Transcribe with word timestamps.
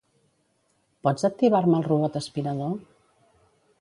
Pots 1.07 1.27
activar-me 1.29 1.77
el 1.81 1.85
robot 1.91 2.19
aspirador? 2.21 2.77